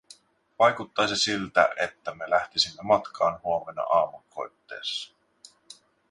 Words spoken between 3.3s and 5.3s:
huomenna aamunkoitteessa.